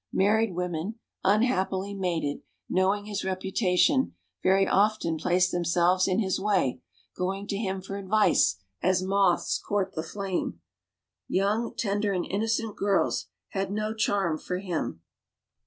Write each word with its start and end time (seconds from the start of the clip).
Married 0.11 0.55
women, 0.55 0.95
unhappily 1.23 1.93
mated, 1.93 2.41
knowing 2.67 3.05
his 3.05 3.23
reputation, 3.23 4.15
very 4.41 4.67
often 4.67 5.15
placed 5.19 5.51
themselves 5.51 6.07
in 6.07 6.17
his 6.17 6.39
way, 6.39 6.81
going 7.15 7.45
to 7.45 7.55
him 7.55 7.81
for 7.83 7.97
advice, 7.97 8.55
as 8.81 9.03
moths 9.03 9.59
court 9.59 9.93
the 9.93 10.01
flame. 10.01 10.59
Young, 11.27 11.75
tender 11.75 12.13
and 12.13 12.25
innocent 12.25 12.75
girls 12.77 13.27
had 13.49 13.71
no 13.71 13.93
charm 13.93 14.39
for 14.39 14.57
him." 14.57 15.01